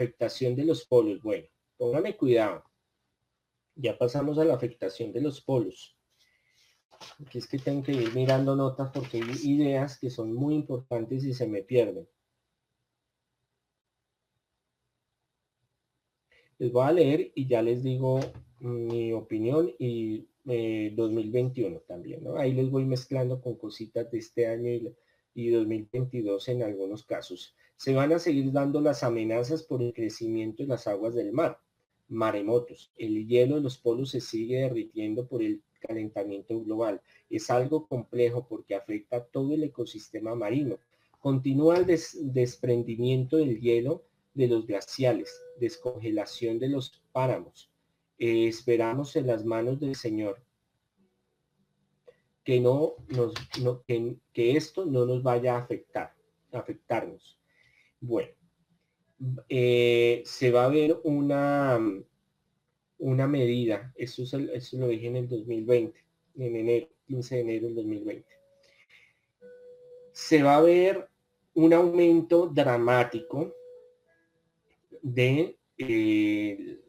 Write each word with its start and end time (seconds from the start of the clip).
afectación 0.00 0.56
de 0.56 0.64
los 0.64 0.86
polos. 0.86 1.20
Bueno, 1.22 1.46
póngame 1.76 2.16
cuidado. 2.16 2.64
Ya 3.74 3.98
pasamos 3.98 4.38
a 4.38 4.44
la 4.44 4.54
afectación 4.54 5.12
de 5.12 5.20
los 5.20 5.42
polos. 5.42 5.94
Aquí 7.24 7.38
es 7.38 7.46
que 7.46 7.58
tengo 7.58 7.82
que 7.82 7.92
ir 7.92 8.14
mirando 8.14 8.56
notas 8.56 8.90
porque 8.92 9.18
hay 9.18 9.30
ideas 9.44 9.98
que 9.98 10.10
son 10.10 10.32
muy 10.32 10.54
importantes 10.54 11.24
y 11.24 11.34
se 11.34 11.46
me 11.46 11.62
pierden. 11.62 12.08
Les 16.58 16.72
voy 16.72 16.86
a 16.86 16.92
leer 16.92 17.32
y 17.34 17.46
ya 17.46 17.62
les 17.62 17.82
digo 17.82 18.20
mi 18.60 19.12
opinión 19.12 19.74
y 19.78 20.28
2021 20.44 21.76
eh, 21.76 21.82
también. 21.86 22.24
Ahí 22.36 22.52
les 22.52 22.70
voy 22.70 22.84
mezclando 22.84 23.40
con 23.40 23.56
cositas 23.56 24.10
de 24.10 24.18
este 24.18 24.46
año 24.46 24.70
y, 24.70 24.94
y 25.40 25.50
2022 25.50 26.48
en 26.48 26.62
algunos 26.62 27.04
casos. 27.04 27.54
Se 27.76 27.94
van 27.94 28.12
a 28.12 28.18
seguir 28.18 28.52
dando 28.52 28.80
las 28.80 29.02
amenazas 29.02 29.62
por 29.62 29.82
el 29.82 29.92
crecimiento 29.92 30.62
de 30.62 30.68
las 30.68 30.86
aguas 30.86 31.14
del 31.14 31.32
mar, 31.32 31.58
maremotos. 32.08 32.92
El 32.96 33.26
hielo 33.26 33.56
de 33.56 33.62
los 33.62 33.78
polos 33.78 34.10
se 34.10 34.20
sigue 34.20 34.58
derritiendo 34.58 35.26
por 35.26 35.42
el 35.42 35.62
calentamiento 35.80 36.60
global. 36.60 37.00
Es 37.28 37.50
algo 37.50 37.86
complejo 37.86 38.46
porque 38.46 38.74
afecta 38.74 39.16
a 39.16 39.24
todo 39.24 39.54
el 39.54 39.64
ecosistema 39.64 40.34
marino. 40.34 40.78
Continúa 41.18 41.78
el 41.78 41.86
desprendimiento 41.86 43.36
del 43.36 43.60
hielo 43.60 44.04
de 44.34 44.48
los 44.48 44.66
glaciales, 44.66 45.40
descongelación 45.58 46.58
de 46.58 46.68
los 46.68 47.02
páramos. 47.12 47.70
Eh, 48.18 48.46
esperamos 48.48 49.16
en 49.16 49.26
las 49.26 49.44
manos 49.44 49.80
del 49.80 49.96
Señor 49.96 50.42
que 52.50 52.58
no 52.58 52.96
nos 53.10 53.32
que, 53.86 54.56
esto 54.56 54.84
no 54.84 55.06
nos 55.06 55.22
vaya 55.22 55.54
a 55.54 55.58
afectar, 55.60 56.12
afectarnos. 56.50 57.38
Bueno, 58.00 58.32
eh, 59.48 60.24
se 60.24 60.50
va 60.50 60.64
a 60.64 60.68
ver 60.68 60.98
una, 61.04 61.78
una 62.98 63.28
medida, 63.28 63.92
eso, 63.94 64.24
eso 64.24 64.78
lo 64.78 64.88
dije 64.88 65.06
en 65.06 65.14
el 65.14 65.28
2020, 65.28 66.04
en 66.38 66.56
enero, 66.56 66.88
15 67.06 67.36
de 67.36 67.40
enero 67.40 67.66
del 67.66 67.76
2020. 67.76 68.26
Se 70.10 70.42
va 70.42 70.56
a 70.56 70.62
ver 70.62 71.08
un 71.54 71.72
aumento 71.72 72.48
dramático 72.48 73.54
de 75.02 75.56
eh, 75.78 76.80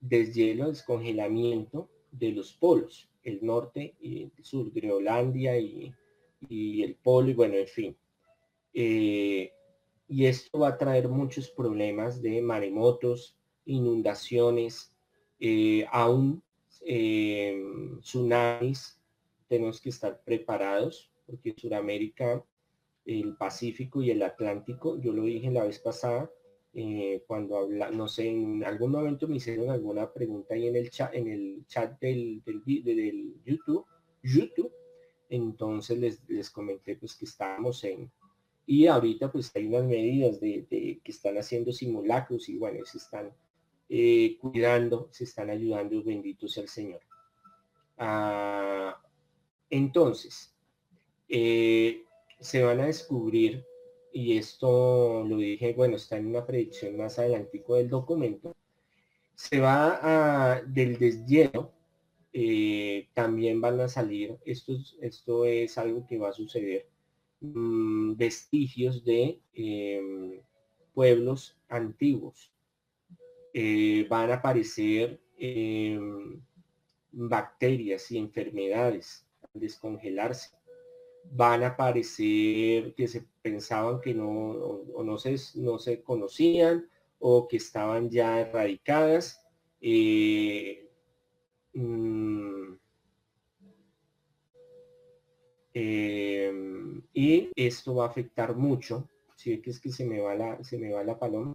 deshielo, 0.00 0.70
descongelamiento 0.70 1.90
de 2.10 2.32
los 2.32 2.54
polos, 2.54 3.11
el 3.22 3.44
norte 3.44 3.94
y 4.00 4.24
el 4.24 4.44
sur, 4.44 4.70
Groenlandia 4.72 5.58
y, 5.58 5.92
y 6.48 6.82
el 6.82 6.96
polo, 6.96 7.30
y 7.30 7.34
bueno, 7.34 7.54
en 7.54 7.66
fin. 7.66 7.96
Eh, 8.74 9.52
y 10.08 10.26
esto 10.26 10.60
va 10.60 10.68
a 10.68 10.78
traer 10.78 11.08
muchos 11.08 11.48
problemas 11.50 12.20
de 12.20 12.42
maremotos, 12.42 13.36
inundaciones, 13.64 14.94
eh, 15.40 15.86
aún 15.90 16.42
eh, 16.86 17.62
tsunamis. 18.00 19.00
Tenemos 19.48 19.80
que 19.80 19.90
estar 19.90 20.22
preparados 20.22 21.10
porque 21.26 21.54
Sudamérica, 21.56 22.44
el 23.04 23.36
Pacífico 23.36 24.02
y 24.02 24.10
el 24.10 24.22
Atlántico, 24.22 25.00
yo 25.00 25.12
lo 25.12 25.24
dije 25.24 25.50
la 25.50 25.64
vez 25.64 25.78
pasada, 25.78 26.30
eh, 26.74 27.22
cuando 27.26 27.58
habla, 27.58 27.90
no 27.90 28.08
sé, 28.08 28.28
en 28.28 28.64
algún 28.64 28.92
momento 28.92 29.28
me 29.28 29.36
hicieron 29.36 29.70
alguna 29.70 30.12
pregunta 30.12 30.54
ahí 30.54 30.68
en 30.68 30.76
el 30.76 30.90
chat, 30.90 31.14
en 31.14 31.28
el 31.28 31.66
chat 31.66 32.00
del, 32.00 32.42
del, 32.44 32.62
del 32.64 33.34
YouTube, 33.44 33.86
YouTube, 34.22 34.72
entonces 35.28 35.98
les, 35.98 36.28
les 36.28 36.50
comenté 36.50 36.96
pues 36.96 37.14
que 37.14 37.24
estábamos 37.24 37.82
en, 37.84 38.10
y 38.66 38.86
ahorita 38.86 39.30
pues 39.30 39.54
hay 39.56 39.66
unas 39.66 39.84
medidas 39.84 40.40
de, 40.40 40.66
que 41.02 41.10
están 41.10 41.36
haciendo 41.36 41.72
simulacros 41.72 42.48
y 42.48 42.56
bueno, 42.56 42.84
se 42.84 42.98
están 42.98 43.32
eh, 43.88 44.38
cuidando, 44.40 45.08
se 45.10 45.24
están 45.24 45.50
ayudando, 45.50 46.02
bendito 46.02 46.48
sea 46.48 46.62
el 46.62 46.68
Señor. 46.68 47.00
Ah, 47.98 49.00
entonces, 49.68 50.54
eh, 51.28 52.04
se 52.40 52.62
van 52.62 52.80
a 52.80 52.86
descubrir, 52.86 53.64
y 54.12 54.36
esto 54.38 55.24
lo 55.26 55.36
dije, 55.36 55.74
bueno, 55.74 55.96
está 55.96 56.16
en 56.16 56.26
una 56.28 56.46
predicción 56.46 56.96
más 56.96 57.18
adelantico 57.18 57.76
del 57.76 57.88
documento, 57.88 58.56
se 59.34 59.60
va 59.60 60.54
a, 60.54 60.62
del 60.62 60.98
deshielo, 60.98 61.72
eh, 62.32 63.08
también 63.14 63.60
van 63.60 63.80
a 63.80 63.88
salir, 63.88 64.38
esto, 64.44 64.74
esto 65.00 65.44
es 65.44 65.78
algo 65.78 66.06
que 66.06 66.18
va 66.18 66.30
a 66.30 66.32
suceder, 66.32 66.86
Mm, 67.42 68.14
vestigios 68.16 69.04
de 69.04 69.40
em, 69.52 70.40
pueblos 70.94 71.58
antiguos. 71.68 72.52
Eh, 73.52 74.06
van 74.08 74.30
a 74.30 74.34
aparecer 74.36 75.20
em, 75.36 76.40
bacterias 77.10 78.10
y 78.12 78.18
enfermedades 78.18 79.26
al 79.42 79.60
descongelarse. 79.60 80.50
Van 81.30 81.62
a 81.62 81.68
aparecer 81.68 82.94
que 82.94 83.08
se 83.08 83.26
pensaban 83.42 84.00
que 84.00 84.14
no, 84.14 84.28
o, 84.28 85.02
no, 85.02 85.18
se, 85.18 85.36
no 85.56 85.78
se 85.78 86.02
conocían 86.02 86.88
o 87.18 87.48
que 87.48 87.56
estaban 87.56 88.10
ya 88.10 88.40
erradicadas. 88.40 89.40
Eh, 89.80 90.88
mm, 91.74 92.72
Em, 95.74 97.02
y 97.14 97.50
esto 97.56 97.94
va 97.94 98.04
a 98.04 98.08
afectar 98.08 98.54
mucho, 98.54 99.08
si 99.36 99.60
que 99.62 99.70
es 99.70 99.80
que 99.80 99.90
se 99.90 100.04
me 100.04 100.20
va 100.20 100.34
la, 100.34 100.62
se 100.62 100.78
me 100.78 100.92
va 100.92 101.02
la 101.02 101.18
paloma, 101.18 101.54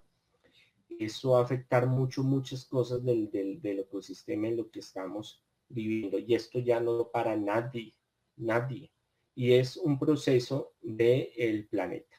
esto 1.00 1.32
va 1.32 1.40
a 1.40 1.44
afectar 1.44 1.88
mucho, 1.88 2.24
muchas 2.24 2.66
cosas 2.66 3.04
del, 3.04 3.30
del, 3.30 3.80
ecosistema 3.80 4.48
en 4.48 4.58
lo 4.58 4.72
que 4.72 4.80
estamos 4.80 5.44
viviendo. 5.70 6.18
Y 6.18 6.34
esto 6.34 6.60
ya 6.60 6.80
no 6.80 7.10
para 7.12 7.36
nadie, 7.36 7.94
nadie. 8.38 8.92
Y 9.38 9.54
es 9.54 9.78
un 9.78 10.00
proceso 10.00 10.74
del 10.82 11.30
el 11.38 11.68
planeta. 11.68 12.16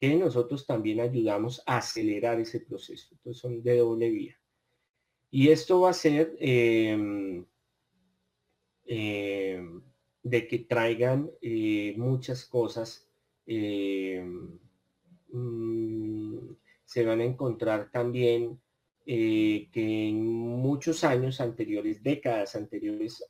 Que 0.00 0.16
nosotros 0.16 0.66
también 0.66 0.98
ayudamos 0.98 1.62
a 1.64 1.76
acelerar 1.76 2.40
ese 2.40 2.58
proceso. 2.58 3.06
Entonces 3.12 3.40
son 3.40 3.62
de 3.62 3.78
doble 3.78 4.10
vía. 4.10 4.36
Y 5.30 5.50
esto 5.50 5.82
va 5.82 5.90
a 5.90 5.92
ser 5.92 6.36
eh, 6.40 6.98
de 10.24 10.48
que 10.48 10.58
traigan 10.58 11.30
eh, 11.40 11.94
muchas 11.96 12.44
cosas. 12.46 13.08
Eh, 13.46 14.26
mm, 15.28 16.38
se 16.84 17.04
van 17.04 17.20
a 17.20 17.24
encontrar 17.24 17.92
también 17.92 18.60
eh, 19.06 19.68
que 19.70 20.08
en 20.08 20.24
muchos 20.24 21.04
años 21.04 21.40
anteriores, 21.40 22.02
décadas 22.02 22.56
anteriores, 22.56 23.22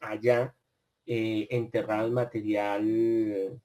enterrado 1.07 2.11
material 2.11 3.61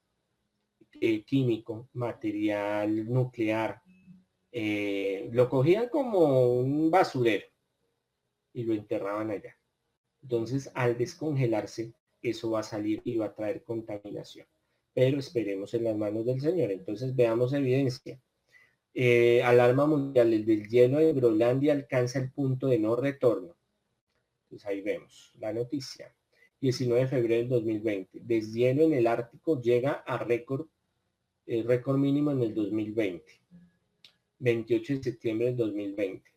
químico, 1.26 1.88
material 1.94 3.08
nuclear. 3.08 3.80
lo 5.32 5.48
cogían 5.48 5.88
como 5.88 6.52
un 6.60 6.90
basurero 6.90 7.46
y 8.52 8.64
lo 8.64 8.74
enterraban 8.74 9.30
allá. 9.30 9.56
Entonces, 10.22 10.70
al 10.74 10.98
descongelarse, 10.98 11.94
eso 12.22 12.50
va 12.50 12.60
a 12.60 12.64
salir 12.64 13.00
y 13.04 13.16
va 13.16 13.26
a 13.26 13.34
traer 13.34 13.64
contaminación. 13.64 14.46
Pero 14.92 15.18
esperemos 15.18 15.72
en 15.74 15.84
las 15.84 15.96
manos 15.96 16.26
del 16.26 16.40
Señor. 16.40 16.70
Entonces 16.70 17.14
veamos 17.14 17.52
evidencia. 17.52 18.20
Eh, 18.92 19.42
alarma 19.42 19.86
mundial, 19.86 20.32
el 20.32 20.44
del 20.44 20.68
hielo 20.68 20.98
de 20.98 21.12
Groenlandia 21.12 21.72
alcanza 21.72 22.18
el 22.18 22.32
punto 22.32 22.66
de 22.66 22.78
no 22.78 22.96
retorno. 22.96 23.56
Pues 24.48 24.66
ahí 24.66 24.80
vemos 24.80 25.32
la 25.38 25.52
noticia. 25.52 26.14
19 26.60 27.02
de 27.02 27.08
febrero 27.08 27.40
del 27.40 27.48
2020. 27.48 28.20
Deshielo 28.22 28.82
en 28.82 28.92
el 28.92 29.06
Ártico 29.06 29.60
llega 29.60 29.92
a 29.92 30.18
récord, 30.18 30.66
el 31.46 31.64
récord 31.64 31.98
mínimo 31.98 32.30
en 32.30 32.42
el 32.42 32.54
2020. 32.54 33.24
28 34.38 34.94
de 34.94 35.02
septiembre 35.02 35.46
del 35.46 35.56
2020. 35.56 36.30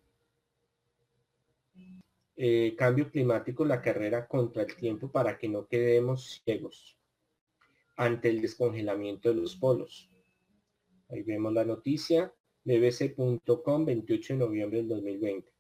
Eh, 2.36 2.76
cambio 2.78 3.10
climático, 3.10 3.64
la 3.64 3.82
carrera 3.82 4.28
contra 4.28 4.64
el 4.64 4.76
tiempo 4.76 5.12
para 5.12 5.38
que 5.38 5.48
no 5.48 5.68
quedemos 5.68 6.42
ciegos 6.44 6.98
ante 7.96 8.30
el 8.30 8.42
descongelamiento 8.42 9.30
de 9.30 9.36
los 9.36 9.56
polos. 9.56 10.10
Ahí 11.10 11.22
vemos 11.22 11.54
la 11.54 11.64
noticia, 11.64 12.34
bbc.com, 12.64 13.86
28 13.86 14.34
de 14.34 14.40
noviembre 14.40 14.80
del 14.80 14.88
2020. 14.88 15.52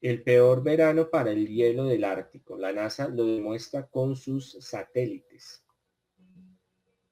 El 0.00 0.22
peor 0.22 0.62
verano 0.62 1.10
para 1.10 1.32
el 1.32 1.48
hielo 1.48 1.84
del 1.84 2.04
Ártico. 2.04 2.56
La 2.56 2.72
NASA 2.72 3.08
lo 3.08 3.26
demuestra 3.26 3.86
con 3.86 4.14
sus 4.14 4.52
satélites. 4.60 5.64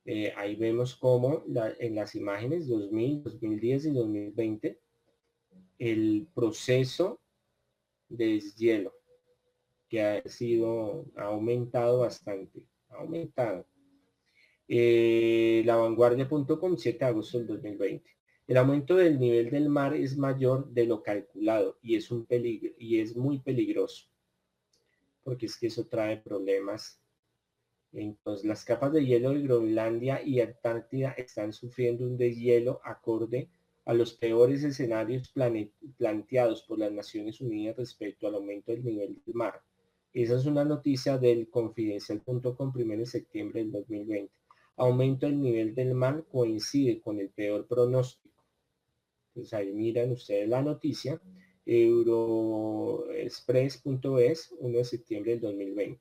Eh, 0.04 0.32
ahí 0.36 0.54
vemos 0.54 0.94
cómo 0.94 1.44
en 1.80 1.96
las 1.96 2.14
imágenes 2.14 2.68
2000, 2.68 3.24
2010 3.24 3.86
y 3.86 3.90
2020 3.90 4.80
el 5.78 6.28
proceso 6.34 7.20
de 8.08 8.26
deshielo. 8.26 8.92
que 9.88 10.02
ha 10.02 10.28
sido, 10.28 11.06
ha 11.16 11.26
aumentado 11.26 12.00
bastante, 12.00 12.60
ha 12.88 12.96
aumentado. 12.96 13.66
Eh, 14.66 15.62
la 15.64 15.76
vanguardia.com, 15.76 16.76
7 16.76 16.98
de 16.98 17.04
agosto 17.04 17.38
del 17.38 17.46
2020. 17.46 18.10
El 18.46 18.56
aumento 18.58 18.96
del 18.96 19.18
nivel 19.18 19.50
del 19.50 19.68
mar 19.68 19.94
es 19.94 20.16
mayor 20.16 20.70
de 20.70 20.86
lo 20.86 21.02
calculado 21.02 21.78
y 21.82 21.96
es 21.96 23.16
muy 23.16 23.40
peligroso 23.40 24.06
porque 25.26 25.46
es 25.46 25.58
que 25.58 25.66
eso 25.66 25.88
trae 25.88 26.18
problemas. 26.18 27.00
Entonces, 27.92 28.46
las 28.46 28.64
capas 28.64 28.92
de 28.92 29.04
hielo 29.04 29.30
de 29.30 29.42
Groenlandia 29.42 30.22
y 30.24 30.40
Antártida 30.40 31.10
están 31.18 31.52
sufriendo 31.52 32.04
un 32.04 32.16
deshielo 32.16 32.80
acorde 32.84 33.50
a 33.86 33.92
los 33.92 34.14
peores 34.14 34.62
escenarios 34.62 35.34
planteados 35.96 36.62
por 36.62 36.78
las 36.78 36.92
Naciones 36.92 37.40
Unidas 37.40 37.76
respecto 37.76 38.28
al 38.28 38.36
aumento 38.36 38.70
del 38.70 38.84
nivel 38.84 39.20
del 39.26 39.34
mar. 39.34 39.60
Esa 40.12 40.36
es 40.36 40.46
una 40.46 40.64
noticia 40.64 41.18
del 41.18 41.50
confidencial.com 41.50 42.72
primero 42.72 43.00
de 43.00 43.06
septiembre 43.06 43.62
del 43.62 43.72
2020. 43.72 44.32
Aumento 44.76 45.26
del 45.26 45.40
nivel 45.40 45.74
del 45.74 45.92
mar 45.94 46.24
coincide 46.30 47.00
con 47.00 47.18
el 47.18 47.30
peor 47.30 47.66
pronóstico. 47.66 48.35
Entonces 49.36 49.52
ahí 49.52 49.70
miran 49.70 50.12
ustedes 50.12 50.48
la 50.48 50.62
noticia 50.62 51.20
euroexpress.es 51.66 54.54
1 54.58 54.78
de 54.78 54.84
septiembre 54.84 55.32
del 55.32 55.42
2020. 55.42 56.00